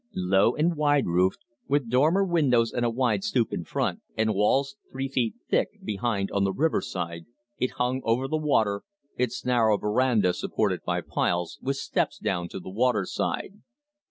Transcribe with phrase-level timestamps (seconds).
[0.15, 4.75] Low and wide roofed, with dormer windows and a wide stoop in front, and walls
[4.91, 7.25] three feet thick, behind, on the river side,
[7.59, 8.81] it hung over the water,
[9.15, 13.61] its narrow veranda supported by piles, with steps down to the water side.